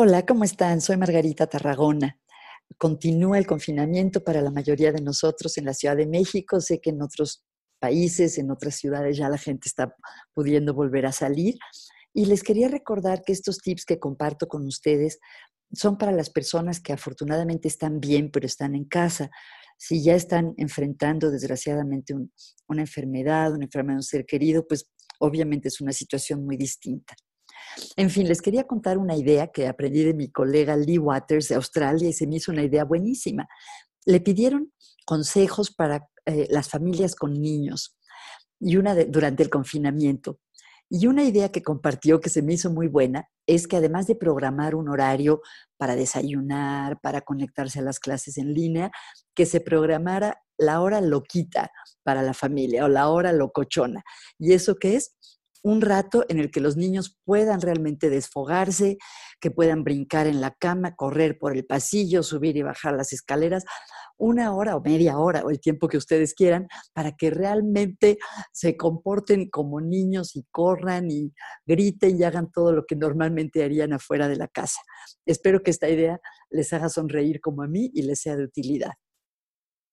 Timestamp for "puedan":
57.24-57.60, 59.50-59.84